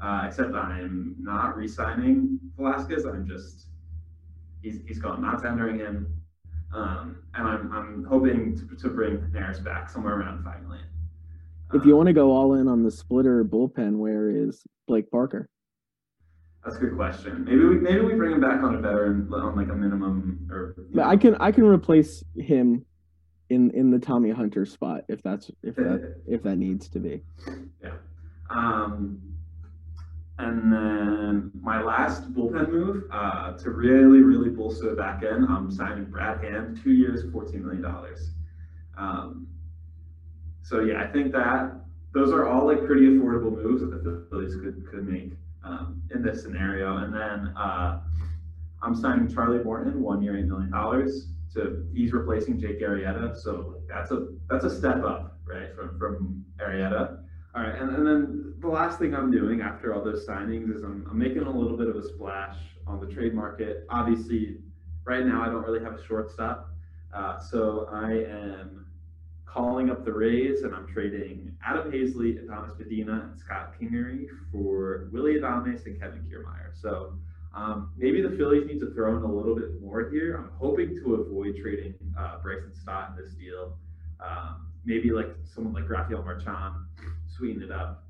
[0.03, 3.07] uh, except I'm not re signing Velasquez.
[3.07, 3.69] I'm just,
[4.61, 6.22] he's, he's gone, not tendering him.
[6.73, 10.87] Um, and I'm, I'm hoping to, to bring Neris back somewhere around five million.
[11.75, 15.11] If you um, want to go all in on the splitter bullpen, where is Blake
[15.11, 15.49] Parker?
[16.65, 17.45] That's a good question.
[17.45, 20.77] Maybe we maybe we bring him back on a veteran on like a minimum or.
[20.95, 22.85] But I can I can replace him
[23.51, 27.23] in in the Tommy Hunter spot if that's if that if that needs to be.
[27.83, 27.95] Yeah.
[28.49, 29.21] Um,
[30.43, 35.71] and then my last bullpen move uh, to really, really bolster the back end, I'm
[35.71, 37.87] signing Brad Hand, two years, $14 million.
[38.99, 39.47] Um,
[40.65, 41.73] so yeah, I think that
[42.13, 45.31] those are all like pretty affordable moves that the Phillies could, could make
[45.63, 46.97] um, in this scenario.
[46.97, 48.01] And then uh,
[48.83, 50.73] I'm signing Charlie Morton, one year, $8 million.
[51.55, 53.37] To, he's replacing Jake Arrieta.
[53.37, 57.22] So that's a, that's a step up, right, from, from Arrieta.
[57.55, 60.83] All right, and, and then the last thing I'm doing after all those signings is
[60.83, 63.85] I'm, I'm making a little bit of a splash on the trade market.
[63.91, 64.57] Obviously,
[65.05, 66.71] right now I don't really have a shortstop,
[67.15, 68.87] uh, so I am
[69.45, 75.11] calling up the Rays and I'm trading Adam Haseley, Adonis Medina, and Scott Kingery for
[75.13, 76.73] Willy Adames and Kevin Kiermaier.
[76.73, 77.19] So
[77.55, 80.37] um, maybe the Phillies need to throw in a little bit more here.
[80.37, 83.77] I'm hoping to avoid trading uh, Bryson Stott in this deal.
[84.21, 86.87] Um, maybe like someone like Rafael Marchan
[87.43, 88.05] sweeten it up.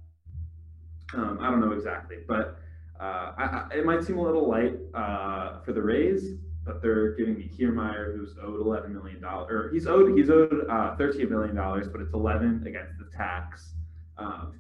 [1.15, 2.59] Um, I don't know exactly, but
[3.01, 6.35] uh, I, I, it might seem a little light uh, for the Rays,
[6.67, 10.67] but they're giving me Kiermaier, who's owed eleven million dollars, or he's owed he's owed
[10.71, 13.73] uh, thirteen million dollars, but it's eleven against the tax.
[14.19, 14.59] Um,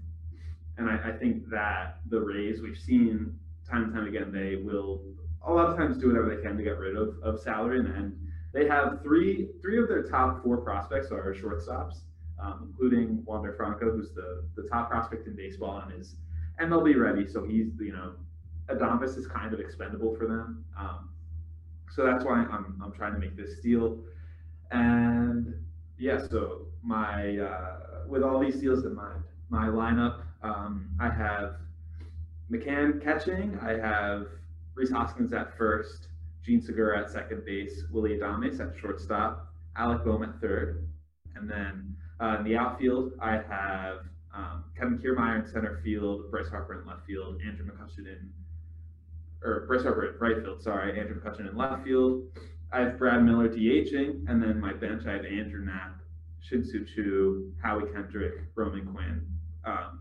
[0.79, 5.03] and I, I, think that the Rays we've seen time and time again they will
[5.47, 7.79] a lot of times do whatever they can to get rid of, of salary.
[7.81, 12.01] And then they have three three of their top four prospects are shortstops,
[12.43, 16.17] um, including Wander Franco, who's the, the top prospect in baseball and is
[16.61, 17.27] MLB ready.
[17.27, 18.13] So he's, you know,
[18.69, 20.65] Adames is kind of expendable for them.
[20.79, 21.11] Um,
[21.91, 23.99] so that's why I'm, I'm trying to make this deal.
[24.71, 25.55] And
[25.99, 27.79] yeah, so my uh,
[28.09, 31.57] with all these deals in mind, my lineup, um, I have
[32.51, 34.27] McCann catching, I have
[34.75, 36.09] Rhys Hoskins at first,
[36.43, 40.89] Jean Segura at second base, Willy Adames at shortstop, Alec Bohm at third,
[41.37, 41.92] and then
[42.23, 43.99] uh, in the outfield, I have
[44.33, 48.31] um, Kevin Kiermaier in center field, Bryce Harper in left field, Andrew McCutchen in
[49.43, 52.23] or Bryce Harper in right field, sorry, Andrew McCutchen in left field.
[52.73, 56.01] I have Brad Miller DHing, and then my bench I have Andrew Knapp,
[56.41, 59.27] Shin-Soo Choo, Howie Kendrick, Roman Quinn.
[59.65, 60.01] Um,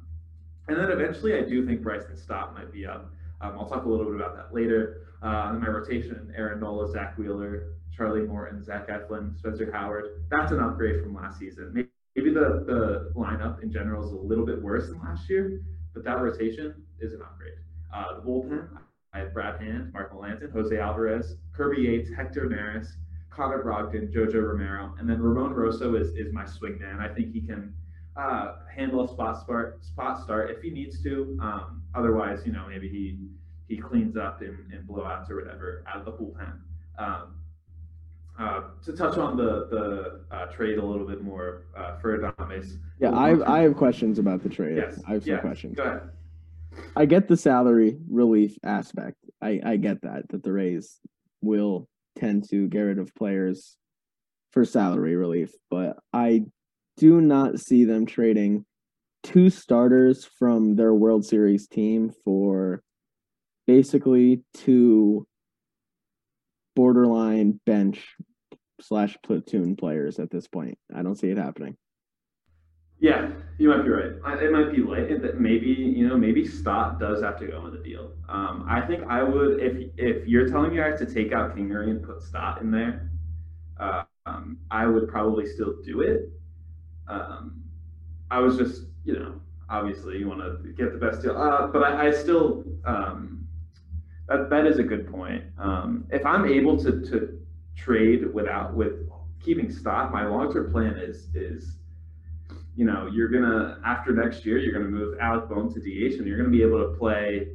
[0.67, 3.11] and then eventually I do think Bryson Stott might be up.
[3.41, 5.07] Um, I'll talk a little bit about that later.
[5.23, 10.23] Uh, my rotation, Aaron Nola, Zack Wheeler, Charlie Morton, Zach Eflin, Spencer Howard.
[10.29, 11.71] That's an upgrade from last season.
[11.73, 15.61] Maybe, maybe the, the lineup in general is a little bit worse than last year,
[15.93, 17.53] but that rotation is an upgrade.
[17.93, 18.67] Uh, the bullpen,
[19.13, 22.87] I have Brad Hand, Mark Melancon, Jose Alvarez, Kirby Yates, Hector Neris,
[23.29, 26.99] Connor Brogdon, Jojo Romero, and then Ramon Rosso is, is my swing man.
[26.99, 27.73] I think he can
[28.15, 31.37] uh, handle a spot start spot start if he needs to.
[31.41, 33.17] Um, otherwise, you know, maybe he
[33.73, 36.59] he cleans up in, in blowouts or whatever out of the bullpen.
[36.99, 37.35] Um,
[38.39, 42.77] uh, to touch on the the uh, trade a little bit more uh, for Adames.
[42.99, 44.77] Yeah, I have, I have questions about the trade.
[44.77, 45.75] Yes, I have some yeah, questions.
[45.75, 46.01] Go ahead.
[46.95, 49.17] I get the salary relief aspect.
[49.41, 50.99] I, I get that that the Rays
[51.41, 53.75] will tend to get rid of players
[54.51, 56.43] for salary relief, but I
[56.97, 58.65] do not see them trading
[59.23, 62.81] two starters from their World Series team for
[63.67, 65.25] basically two
[66.75, 68.15] borderline bench
[68.79, 70.77] slash platoon players at this point.
[70.93, 71.77] I don't see it happening.
[72.99, 74.11] Yeah, you might be right.
[74.41, 75.23] It might be late.
[75.23, 78.11] That maybe you know maybe Stott does have to go in the deal.
[78.29, 81.55] Um, I think I would if if you're telling me I have to take out
[81.55, 83.09] Kingery and put Stott in there,
[83.79, 86.29] uh, um, I would probably still do it.
[87.07, 87.63] Um,
[88.29, 91.83] I was just you know obviously you want to get the best deal, uh, but
[91.83, 93.40] I, I still um,
[94.31, 95.43] that that is a good point.
[95.59, 97.39] Um, if I'm able to to
[97.75, 99.09] trade without with
[99.43, 101.77] keeping Stott, my long term plan is is
[102.75, 106.27] you know, you're gonna after next year, you're gonna move Alec Bohm to DH, and
[106.27, 107.49] you're gonna be able to play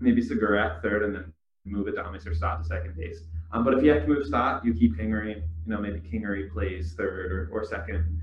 [0.00, 1.32] maybe Segura at third, and then
[1.64, 3.20] move Adames or Stott to second base.
[3.52, 5.36] Um, but if you have to move Stott, you keep Kingery.
[5.36, 8.22] You know, maybe Kingery plays third or, or second.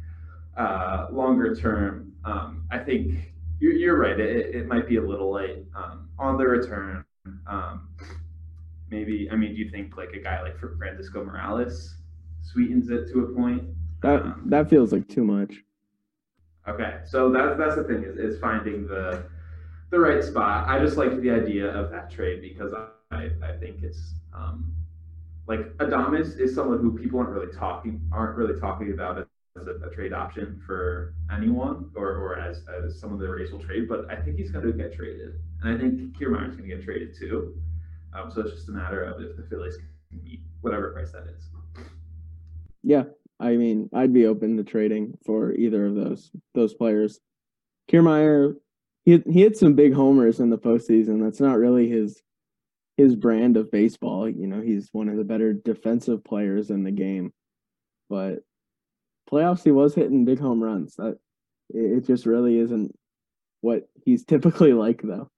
[0.58, 4.20] Uh, longer term, um, I think you're, you're right.
[4.20, 7.06] It, it might be a little late um, on the return.
[7.48, 7.90] Um,
[8.90, 11.96] maybe I mean, do you think like a guy like Francisco Morales
[12.42, 13.64] sweetens it to a point?
[14.02, 15.64] That Um, that feels like too much.
[16.68, 19.24] Okay, so that's that's the thing is, is finding the
[19.90, 20.68] the right spot.
[20.68, 24.74] I just like the idea of that trade because I, I think it's um,
[25.48, 29.27] like Adames is someone who people aren't really talking aren't really talking about
[29.60, 33.60] as a, a trade option for anyone or, or as, as someone the Rays will
[33.60, 36.76] trade, but I think he's going to get traded, and I think Kiermaier's going to
[36.76, 37.56] get traded too.
[38.14, 41.28] Um, so it's just a matter of if the Phillies can meet whatever price that
[41.28, 41.44] is.
[42.84, 43.04] Yeah,
[43.40, 47.20] I mean, I'd be open to trading for either of those those players.
[47.92, 48.56] Kiermaier,
[49.06, 51.22] he he hit some big homers in the postseason.
[51.22, 52.22] That's not really his
[52.96, 54.28] his brand of baseball.
[54.28, 57.32] You know, he's one of the better defensive players in the game,
[58.10, 58.40] but
[59.30, 60.96] playoffs he was hitting big home runs.
[60.96, 61.18] That
[61.70, 62.98] it, just really isn't
[63.62, 65.30] what he's typically like, though.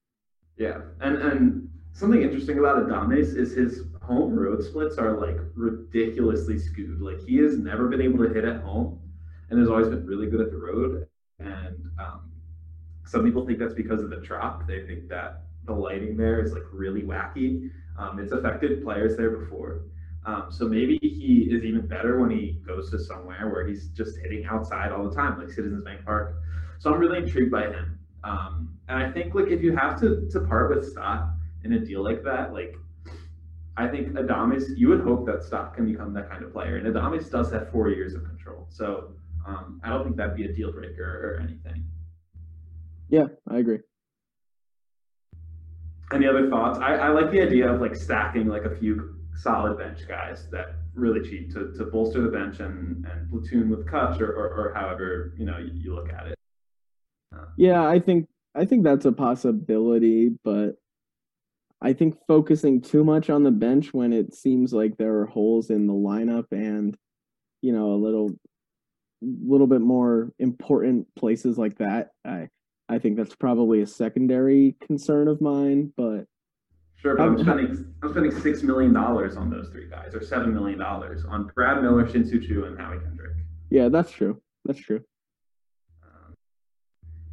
[0.57, 6.57] Yeah, and and something interesting about Adames is his home road splits are like ridiculously
[6.57, 7.01] skewed.
[7.01, 8.99] Like he has never been able to hit at home,
[9.49, 11.07] and has always been really good at the road.
[11.39, 12.31] And um,
[13.05, 14.67] some people think that's because of the Trop.
[14.67, 17.69] They think that the lighting there is like really wacky.
[17.97, 19.81] Um, it's affected players there before.
[20.25, 24.17] Um, so maybe he is even better when he goes to somewhere where he's just
[24.17, 26.35] hitting outside all the time, like Citizens Bank Park.
[26.79, 27.99] So I'm really intrigued by him.
[28.23, 31.29] Um, and I think like if you have to to part with Stott
[31.63, 32.75] in a deal like that, like
[33.77, 36.77] I think Adames, you would hope that Stott can become that kind of player.
[36.77, 38.67] And Adames does have four years of control.
[38.69, 39.13] So
[39.47, 41.85] um, I don't think that'd be a deal breaker or anything.
[43.09, 43.79] Yeah, I agree.
[46.11, 46.79] Any other thoughts?
[46.79, 50.75] I, I like the idea of like stacking like a few solid bench guys that
[50.93, 54.73] really cheap to, to bolster the bench and, and platoon with Kutch or, or, or
[54.73, 56.35] however you know you, you look at it.
[57.33, 57.45] Uh.
[57.57, 60.75] Yeah, I think I think that's a possibility, but
[61.81, 65.69] I think focusing too much on the bench when it seems like there are holes
[65.69, 66.97] in the lineup and
[67.61, 68.31] you know a little
[69.21, 72.09] little bit more important places like that.
[72.25, 72.49] I
[72.89, 76.25] I think that's probably a secondary concern of mine, but
[77.01, 80.53] Sure, but I'm spending I'm spending six million dollars on those three guys, or seven
[80.53, 83.37] million dollars on Brad Miller, Shin-Soo Choo, and Howie Kendrick.
[83.69, 84.41] Yeah, that's true.
[84.65, 85.01] That's true.
[86.03, 86.35] Um,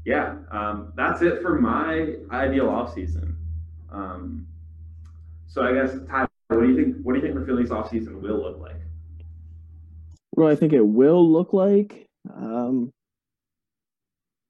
[0.05, 3.35] yeah, um, that's it for my ideal offseason.
[3.91, 4.47] Um,
[5.49, 7.03] so I guess Ty, what do you think?
[7.03, 8.77] What do you think the Phillies offseason will look like?
[10.31, 12.07] What do I think it will look like?
[12.33, 12.93] Um,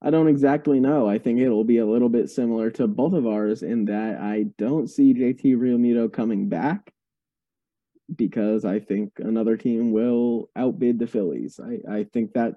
[0.03, 1.09] I don't exactly know.
[1.09, 4.47] I think it'll be a little bit similar to both of ours in that I
[4.59, 6.93] don't see JT Realmuto coming back
[8.15, 11.59] because I think another team will outbid the Phillies.
[11.59, 12.55] I, I think that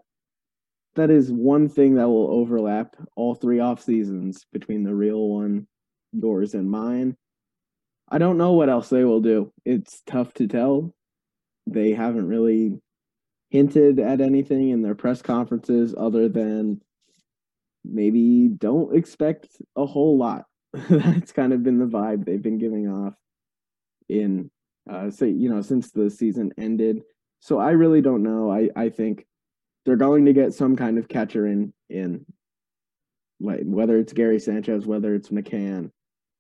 [0.95, 5.67] that is one thing that will overlap all three off seasons between the real one,
[6.11, 7.15] yours and mine.
[8.09, 9.53] I don't know what else they will do.
[9.65, 10.93] It's tough to tell.
[11.67, 12.79] They haven't really
[13.49, 16.81] hinted at anything in their press conferences other than
[17.83, 20.45] maybe don't expect a whole lot.
[20.89, 23.15] That's kind of been the vibe they've been giving off
[24.07, 24.49] in
[24.89, 27.03] uh say you know since the season ended.
[27.41, 28.51] So I really don't know.
[28.51, 29.25] I I think
[29.85, 32.25] they're going to get some kind of catcher in in
[33.39, 35.91] like whether it's Gary Sanchez, whether it's McCann,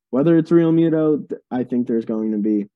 [0.09, 2.67] whether it's Realmuto, I think there's going to be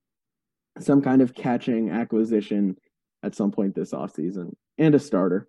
[0.80, 2.78] some kind of catching acquisition
[3.22, 5.48] at some point this offseason and a starter.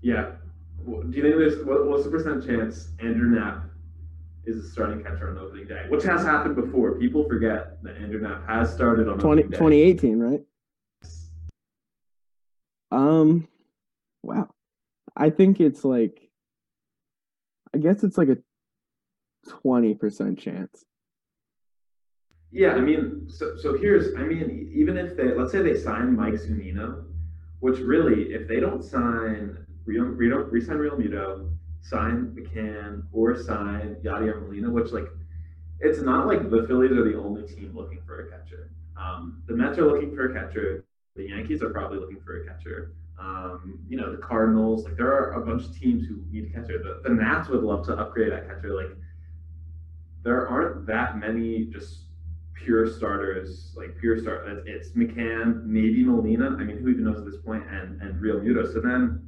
[0.00, 0.32] Yeah,
[0.88, 3.64] do you think there's what, what's the percent chance Andrew Knapp
[4.44, 6.98] is a starting catcher on the opening day, which has happened before?
[6.98, 10.40] People forget that Andrew Knapp has started on 20, 2018, right?
[12.90, 13.46] Um,
[14.22, 14.48] wow.
[15.16, 16.30] I think it's like,
[17.74, 18.38] I guess it's like a
[19.46, 20.84] 20% chance.
[22.50, 26.16] Yeah, I mean, so so here's, I mean, even if they, let's say they sign
[26.16, 27.04] Mike Zunino,
[27.60, 34.42] which really, if they don't sign Real, Real, resign Realmuto, sign McCann, or sign Yadier
[34.42, 35.06] Molina, which like
[35.80, 38.70] it's not like the Phillies are the only team looking for a catcher.
[39.00, 40.84] Um, the Mets are looking for a catcher.
[41.16, 42.92] The Yankees are probably looking for a catcher.
[43.18, 46.50] Um, you know, the Cardinals, like there are a bunch of teams who need a
[46.50, 46.78] catcher.
[46.82, 48.76] The, the Nats would love to upgrade that catcher.
[48.76, 48.94] Like
[50.22, 52.08] there aren't that many just
[52.52, 54.46] pure starters, like pure start.
[54.66, 56.56] It's McCann, maybe Molina.
[56.58, 58.70] I mean, who even knows at this point, and and Realmuto.
[58.70, 59.27] So then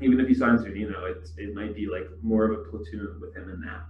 [0.00, 3.34] even if he signs Zunino, it's it might be like more of a platoon with
[3.36, 3.88] him and Knapp.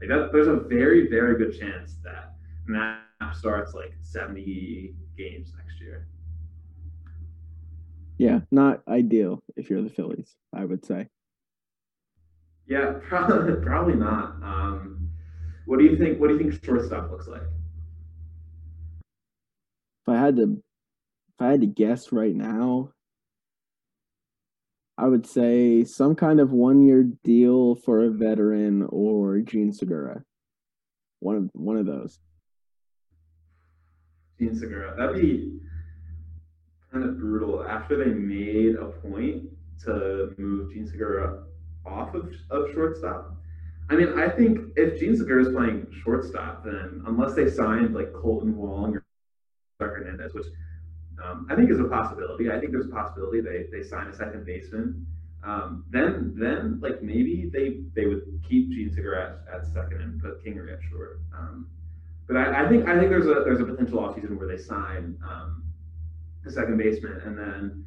[0.00, 2.34] Like that, there's a very very good chance that
[2.66, 6.06] Knapp starts like 70 games next year.
[8.18, 11.08] Yeah, not ideal if you're the Phillies, I would say.
[12.66, 14.36] Yeah, probably probably not.
[14.42, 15.10] Um,
[15.66, 16.20] what do you think?
[16.20, 17.42] What do you think shortstop looks like?
[20.02, 20.62] If I had to,
[21.32, 22.92] if I had to guess right now,
[25.00, 30.22] I would say some kind of one year deal for a veteran or Jean Segura.
[31.20, 32.18] One of one of those.
[34.38, 34.94] Jean Segura.
[34.98, 35.58] That'd be
[36.92, 37.64] kind of brutal.
[37.64, 39.44] After they made a point
[39.84, 41.44] to move Jean Segura
[41.86, 43.34] off of, of shortstop.
[43.88, 48.12] I mean, I think if Jean Segura is playing shortstop, then unless they signed like
[48.12, 49.04] Kolten Wong or
[49.80, 50.46] Hernandez, which
[51.24, 52.50] um, I think is a possibility.
[52.50, 55.06] I think there's a possibility they, they sign a second baseman.
[55.42, 60.44] Um, then then like maybe they they would keep Jean Segura at, second and put
[60.44, 61.20] Kingery at short.
[61.36, 61.66] Um,
[62.26, 65.16] but I, I, think I think there's a there's a potential offseason where they sign
[65.28, 65.64] um,
[66.46, 67.86] a second baseman and then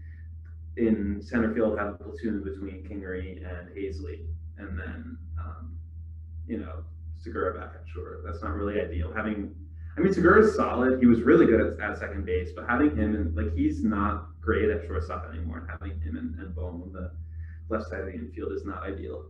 [0.78, 4.26] in center field have a platoon between Kingery and Haseley,
[4.58, 5.78] and then um,
[6.48, 6.84] you know
[7.20, 8.24] Segura back at short.
[8.26, 9.14] That's not really ideal.
[9.16, 9.54] Having
[9.96, 11.00] I mean, Segura's solid.
[11.00, 14.28] He was really good at, at second base, but having him and like he's not
[14.42, 15.60] great at shortstop anymore.
[15.60, 17.12] And having him and, and Bohm on the
[17.70, 19.26] left side of the infield is not ideal.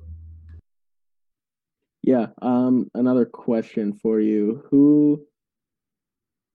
[2.02, 2.28] Yeah.
[2.42, 2.90] Um.
[2.94, 5.26] Another question for you: Who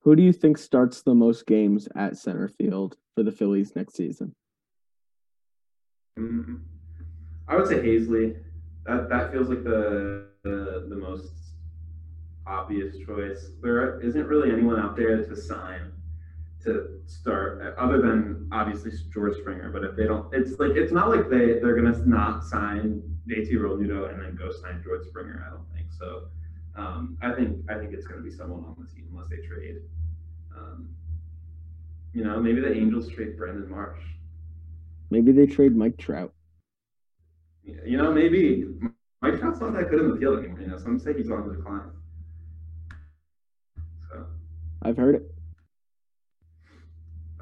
[0.03, 3.95] who do you think starts the most games at center field for the Phillies next
[3.95, 4.35] season?
[6.19, 6.57] Mm-hmm.
[7.47, 8.37] I would say Haseley.
[8.87, 11.31] That that feels like the the, the most
[12.49, 13.51] obvious choice.
[13.63, 15.93] There isn't really anyone out there to sign
[16.65, 19.71] to start other than obviously George Springer.
[19.71, 23.53] But if they don't, it's like it's not like they they're gonna not sign JT
[23.53, 25.45] Realmuto and then go sign George Springer.
[25.47, 26.29] I don't think so.
[26.77, 29.77] Um, I think I think it's gonna be someone on the team unless they trade.
[30.57, 30.89] Um,
[32.13, 34.01] you know, maybe the Angels trade Brandon Marsh.
[35.11, 36.33] Maybe they trade Mike Trout.
[37.63, 38.67] You know, maybe
[39.21, 40.61] Mike Trout's not that good in the field anymore.
[40.61, 41.91] You know, some say he's on the decline.
[44.83, 45.35] I've heard it.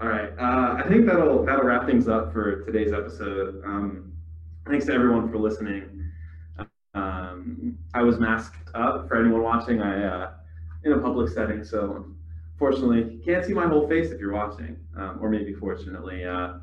[0.00, 0.30] All right.
[0.38, 3.62] Uh, I think that'll that'll wrap things up for today's episode.
[3.64, 4.12] Um,
[4.66, 6.10] thanks to everyone for listening.
[6.94, 9.80] Um, I was masked up for anyone watching.
[9.80, 10.30] I uh,
[10.84, 12.06] in a public setting, so
[12.58, 16.24] fortunately you can't see my whole face if you're watching, um, or maybe fortunately.
[16.24, 16.54] Uh,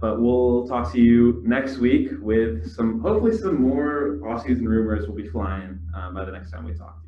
[0.00, 5.14] but we'll talk to you next week with some hopefully some more off-season rumors will
[5.14, 7.05] be flying uh, by the next time we talk.